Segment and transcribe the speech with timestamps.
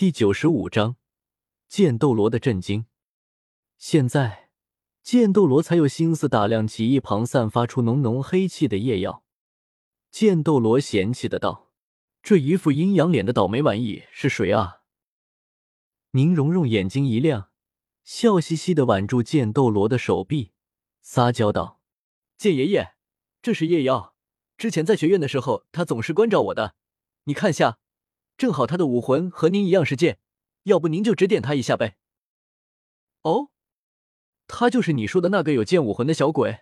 [0.00, 0.96] 第九十五章
[1.68, 2.86] 剑斗罗的震惊。
[3.76, 4.48] 现在，
[5.02, 9.22] 剑斗罗才有心思打量起一旁散发出浓浓黑气的夜药。
[10.10, 11.70] 剑斗罗嫌弃的道
[12.24, 14.78] ：“这一副阴阳脸的倒霉玩意是谁啊？”
[16.12, 17.50] 宁荣荣眼睛一亮，
[18.02, 20.52] 笑嘻嘻的挽住剑斗罗的手臂，
[21.02, 21.82] 撒娇道
[22.38, 22.94] ：“剑爷爷，
[23.42, 24.14] 这是夜药。
[24.56, 26.74] 之前在学院的时候，他总是关照我的。
[27.24, 27.78] 你看下，
[28.40, 30.18] 正好他的武魂和您一样是剑，
[30.62, 31.98] 要不您就指点他一下呗。”
[33.20, 33.50] 哦，
[34.46, 36.60] 他就是你说的那个有剑武魂的小鬼。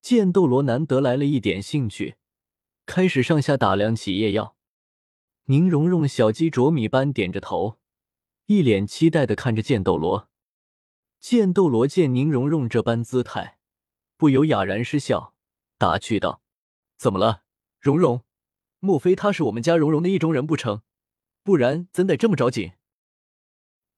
[0.00, 2.16] 剑斗罗难得来了一点兴趣。
[2.86, 4.56] 开始上下打量起夜药，
[5.44, 7.78] 宁荣荣小鸡啄米般点着头，
[8.46, 10.30] 一脸期待的看着剑斗罗。
[11.20, 13.58] 剑斗罗见宁荣荣这般姿态，
[14.16, 15.34] 不由哑然失笑，
[15.76, 16.40] 打趣道
[16.96, 17.42] ：“怎么了，
[17.78, 18.24] 荣荣？
[18.80, 20.82] 莫非他是我们家荣荣的意中人不成？
[21.42, 22.72] 不然怎得这么着急？”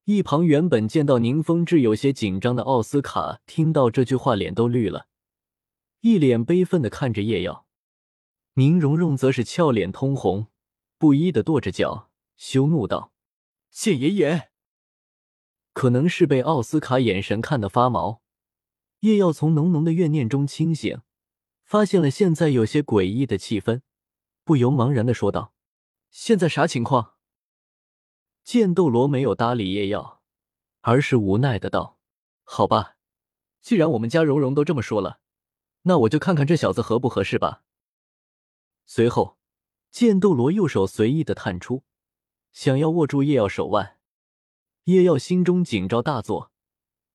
[0.05, 5.07] 一旁原本见到宁风致有些紧张的奥斯卡，听到这句话，脸都绿了，
[6.01, 7.65] 一脸悲愤的看着叶耀。
[8.55, 10.47] 宁荣荣则是俏脸通红，
[10.97, 13.13] 不依的跺着脚，羞怒道
[13.71, 14.49] ：“谢爷爷。”
[15.71, 18.21] 可能是被奥斯卡眼神看得发毛，
[18.99, 20.99] 叶耀从浓浓的怨念中清醒，
[21.63, 23.81] 发现了现在有些诡异的气氛，
[24.43, 25.53] 不由茫然的说道
[26.11, 27.13] ：“现在啥情况？”
[28.43, 30.21] 剑斗罗没有搭理叶耀，
[30.81, 31.97] 而是无奈的道
[32.43, 32.97] ：“好吧，
[33.61, 35.19] 既然我们家蓉蓉都这么说了，
[35.83, 37.63] 那我就看看这小子合不合适吧。”
[38.85, 39.37] 随后，
[39.89, 41.83] 剑斗罗右手随意的探出，
[42.51, 43.97] 想要握住叶耀手腕。
[44.85, 46.51] 叶耀心中警兆大作，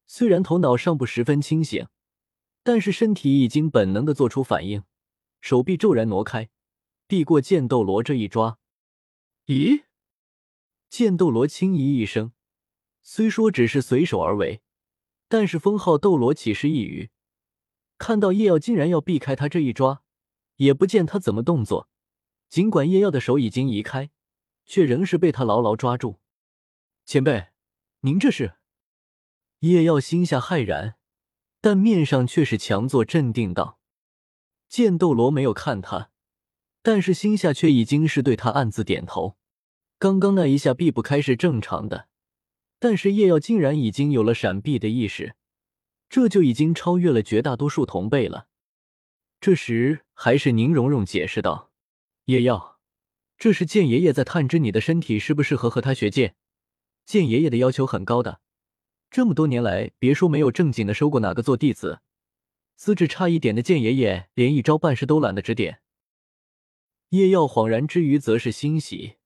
[0.06, 1.88] 虽然头脑尚不十分清醒，
[2.62, 4.84] 但是身体已经本能的做出反应，
[5.42, 6.48] 手臂骤然挪开，
[7.09, 8.61] 避过剑斗罗这一抓。
[9.47, 9.83] 咦？
[10.89, 12.33] 剑斗罗轻咦一声，
[13.03, 14.62] 虽说只是随手而为，
[15.27, 17.11] 但是封号斗罗岂是一语？
[17.98, 20.05] 看到叶耀竟然要避开他这一抓。
[20.57, 21.89] 也不见他怎么动作，
[22.48, 24.11] 尽管叶耀的手已经移开，
[24.67, 26.18] 却仍是被他牢牢抓住。
[27.05, 27.51] 前辈，
[28.01, 28.57] 您这是？
[29.61, 30.97] 叶耀心下骇然，
[31.61, 33.79] 但面上却是强作镇定道
[34.68, 36.11] ：“剑斗罗没有看他，
[36.88, 39.36] 但是心下却已经是对他暗自点头。
[39.98, 42.08] 刚刚那一下避不开是正常的，
[42.78, 45.34] 但是叶耀竟然已经有了闪避的意识，
[46.08, 48.46] 这就已经超越了绝大多数同辈了。”
[49.38, 51.70] 这时，还是宁荣荣解释道
[52.24, 52.78] ：“叶耀，
[53.36, 56.36] 这是剑爷爷在探知你的身体适不适合和他学剑。
[57.05, 58.40] 剑爷爷的要求很高的，
[59.10, 62.00] 这么多年来，别说没有正经的收过哪个做弟子，
[62.76, 65.80] 资质差一点的剑爷爷连一招半式都懒得指点。”
[67.11, 69.17] 叶耀恍然之余，则是欣喜，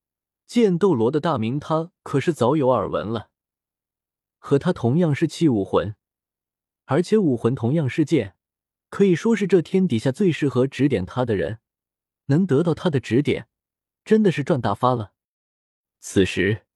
[0.47, 3.31] 剑斗罗的大名他可是早有耳闻了，
[4.39, 5.97] 和他同样是器武魂，
[6.85, 8.37] 而且武魂同样是剑。
[8.89, 11.61] 可以说是这天底下最适合指点他的人，
[12.27, 13.49] 能得到他的指点，
[14.05, 15.15] 真的是赚大发了。
[15.99, 16.67] 此时，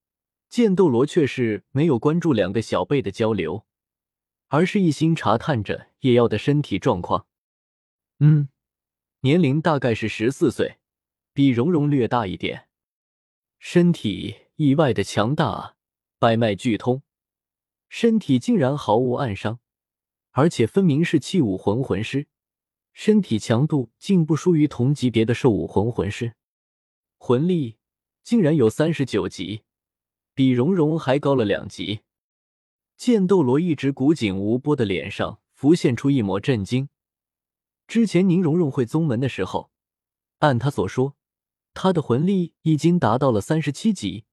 [0.49, 3.67] 剑斗罗却是没有关注两个小辈的交流，
[4.49, 7.27] 而是一心查探着叶耀的身体状况。
[8.21, 8.49] 嗯，
[9.21, 10.79] 年龄大概是十四岁，
[11.37, 12.67] 比蓉蓉略大一点，
[13.59, 15.77] 身体意外的强大，
[16.19, 17.03] 百脉俱通，
[17.91, 19.61] 身体竟然毫无暗伤。
[20.31, 22.27] 而且分明是器武魂魂师，
[22.95, 26.37] 身体强度竟不输于同级别的兽武魂魂师，
[27.19, 27.77] 魂力
[28.23, 29.65] 竟然有三十九级，
[30.33, 32.01] 比蓉蓉还高了两级。
[32.97, 36.89] 剑斗罗一直古井无波的脸上浮现出一抹震惊。
[37.87, 39.71] 之前宁荣荣会宗门的时候，
[40.39, 41.15] 按他所说，
[41.77, 44.25] 他的魂力已经达到了三十七级。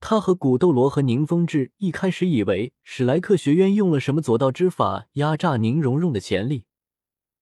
[0.00, 6.64] 他和古斗罗和宁风致一开始以为史莱克学院用了什么左道之法压榨宁荣荣的潜力，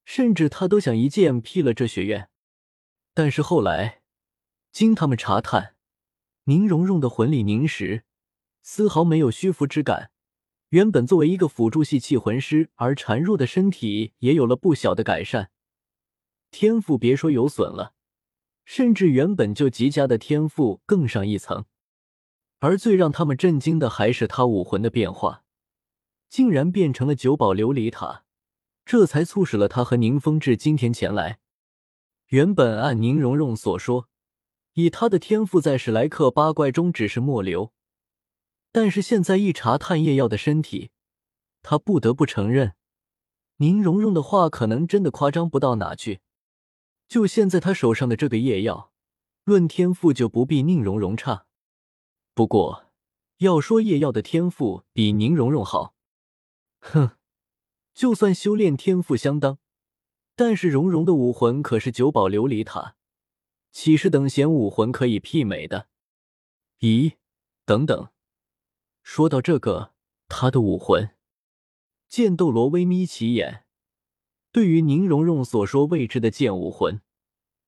[0.05, 2.29] 甚至他都想一剑劈了这学院。
[3.15, 4.03] 但是后来，
[4.73, 5.77] 经他们查探，
[6.45, 8.03] 宁荣荣的魂力凝实，
[8.63, 10.11] 丝毫没有虚浮之感。
[10.71, 15.53] 原本作为一个辅助系器魂师而孱弱的身体也有了不小的改善，
[16.51, 17.95] 天赋别说有损了，
[18.71, 21.65] 甚至原本就极佳的天赋更上一层。
[22.59, 25.43] 而最让他们震惊的还是他武魂的变化，
[26.29, 28.25] 竟然变成了九宝琉璃塔，
[28.85, 31.39] 这才促使了他和宁风致今天前来。
[32.27, 34.11] 原本按宁荣荣所说，
[34.75, 37.73] 以他的天赋在史莱克八怪中只是末流，
[38.71, 40.91] 但是现在一查探夜耀的身体，
[41.63, 42.75] 他不得不承认，
[43.57, 46.21] 宁荣荣的话可能真的夸张不到哪去。
[47.09, 48.93] 就现在他手上的这个夜药，
[49.45, 51.47] 论天赋就不比宁荣荣差。
[52.35, 52.93] 不过，
[53.39, 55.95] 要说叶耀的天赋比宁荣荣好，
[56.81, 57.13] 哼，
[57.95, 59.59] 就算修炼天赋相当，
[60.37, 62.97] 但是荣荣的武魂可是九宝琉璃塔，
[63.73, 65.89] 岂是等闲武魂可以媲美的？
[66.81, 67.15] 咦，
[67.65, 68.11] 等等，
[69.03, 69.95] 说到这个，
[70.29, 71.17] 他的武魂，
[72.09, 73.65] 剑斗罗微眯起眼，
[74.59, 77.01] 对于宁荣荣所说未知的剑武魂，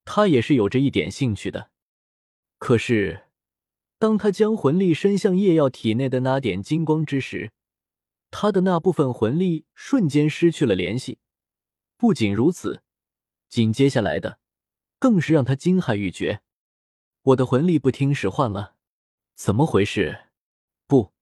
[0.05, 1.71] 他也是有着一点兴趣的。
[2.59, 3.29] 可是。
[3.97, 7.53] 当他将魂力伸向叶耀体内的那点金光之时，
[8.33, 11.21] 他的那部分魂力瞬间失去了联系。
[11.97, 12.83] 不仅如此，
[13.49, 14.41] 紧接下来的
[14.99, 16.41] 更是让他惊骇欲绝。
[17.23, 18.75] 我的魂力不听使唤了，
[19.37, 20.25] 怎么回事？
[20.89, 21.13] 不，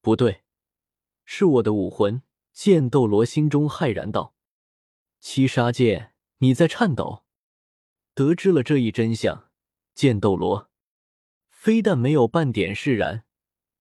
[0.00, 0.40] 不对，
[1.26, 2.22] 是我的武魂。
[2.54, 4.32] 剑斗罗心中骇然道
[5.20, 7.24] ：“七杀剑，你在颤抖？”
[8.14, 9.50] 得知了这一真相，
[9.94, 10.70] 剑斗罗。
[11.48, 13.24] 非但没有半点释然，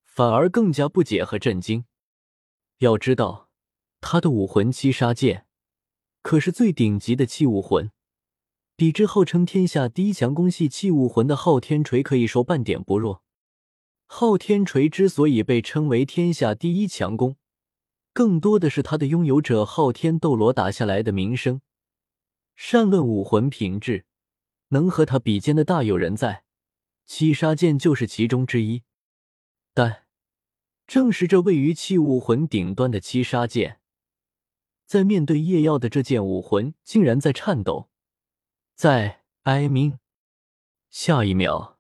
[0.04, 1.86] 反而更加不解和震惊。
[2.80, 3.50] 要知道，
[4.01, 5.48] 他的武魂七杀剑
[6.22, 7.92] 可是最顶级的器武魂，
[8.75, 13.24] 比之号称天下第一强攻系器武魂的昊天锤可以说半点不弱。
[14.06, 17.38] 昊天锤之所以被称为天下第一强攻，
[18.18, 21.62] 更多的是他的拥有者昊天斗罗打下来的名声。
[22.56, 24.08] 善论武魂品质，
[24.69, 26.44] 能和他比肩的大有人在。
[27.06, 28.81] 七杀剑就是其中之一，
[29.72, 30.08] 但
[30.88, 33.81] 正是这位于器武魂顶端的七杀剑，
[34.88, 37.92] 在面对夜耀的这件武魂，竟然在颤抖，
[38.74, 40.00] 在哀鸣。
[40.90, 41.78] 下一秒，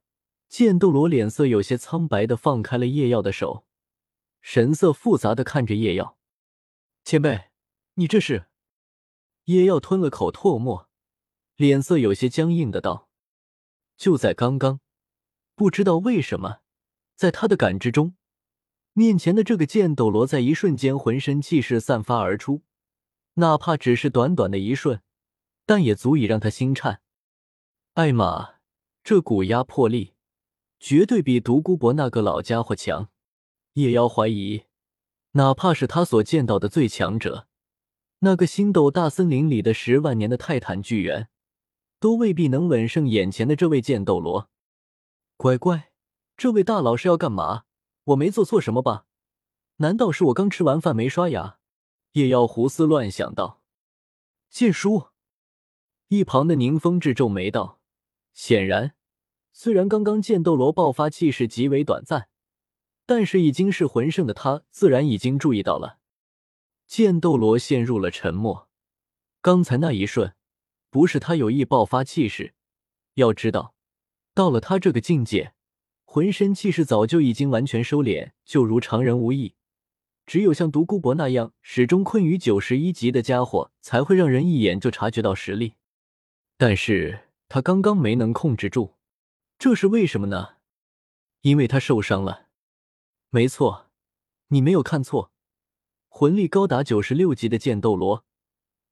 [0.47, 3.65] 剑斗罗脸色有些苍白的放开了夜耀的手，
[4.39, 6.15] 神色复杂的看着夜耀
[7.07, 7.51] ：“前辈，
[7.93, 8.47] 你这是？”
[9.47, 10.89] 夜耀吞了口唾沫，
[11.55, 13.07] 脸色有些僵硬的道
[13.95, 14.81] ：“就在刚刚。”
[15.55, 16.59] 不知道为什么，
[17.15, 18.17] 在他的感知中，
[18.91, 22.63] 面前的这个剑斗罗在一瞬间浑身气势散发而出，
[23.35, 25.01] 哪怕只是短短的一瞬，
[25.65, 27.01] 但也足以让他心颤。
[27.93, 28.55] 艾玛，
[29.01, 30.15] 这股压迫力
[30.77, 33.09] 绝对比独孤博那个老家伙强。
[33.75, 34.65] 叶妖怀疑，
[35.37, 37.47] 哪怕是他所见到的最强者，
[38.19, 41.29] 那个星斗大森林里的十万年的泰坦巨猿，
[41.99, 44.49] 都未必能稳胜眼前的这位剑斗罗。
[45.37, 45.91] 乖乖，
[46.35, 47.65] 这位大佬是要干嘛？
[48.05, 49.05] 我没做错什么吧？
[49.75, 51.59] 难道是我刚吃完饭没刷牙？
[52.13, 53.61] 叶耀胡思乱想道。
[54.49, 55.09] 剑叔，
[56.07, 57.79] 一旁的宁风致皱眉道
[58.33, 58.95] ：“显然，
[59.53, 62.27] 虽然刚刚剑斗罗爆发气势极为短暂，
[63.07, 65.97] 但是已经是魂圣的他，自然已经注意到了。”
[66.85, 68.69] 剑斗罗陷入了沉默。
[69.41, 70.35] 刚才那一瞬，
[70.91, 72.53] 不是他有意爆发气势，
[73.15, 73.73] 要知道。
[74.33, 75.53] 到了他这个境界，
[76.05, 79.55] 浑身气势早就已经完全收敛，就如常人无异。
[80.25, 85.75] 只有像独孤博那样始终困于九十一级的家伙，才会让人一眼就察觉到实力。
[86.57, 88.95] 但是他刚刚没能控制住，
[89.57, 90.55] 这是为什么呢？
[91.41, 92.46] 因为他受伤了。
[93.29, 93.87] 没错，
[94.47, 95.31] 你没有看错，
[96.07, 98.25] 魂力高达九十六级的剑斗罗，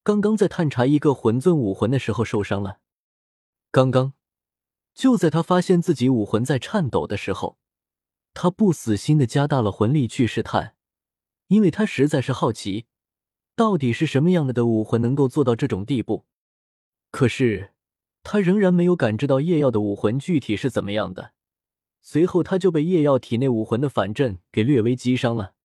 [0.03, 2.79] 刚刚在探查一个魂尊武魂的时候受伤了。
[3.71, 4.13] 刚刚。
[4.93, 7.57] 就在他发现自己武魂在颤抖的时候，
[8.33, 10.77] 他不死心的加大了魂力去试探，
[11.47, 12.85] 因为他实在是好奇，
[13.57, 16.25] 到底是什么样的的武魂能够做到这种地步。
[17.11, 17.73] 可是
[18.23, 21.33] 他仍然没有感知到夜耀的武魂具体是怎么样的。
[22.07, 25.56] 随后他就被叶耀体内武魂的反震给略微击伤了。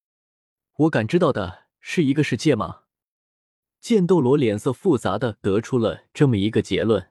[0.78, 2.84] 我感知到的是一个世界吗？
[3.78, 7.10] 剑斗罗脸色复杂的得出了这么一个结论。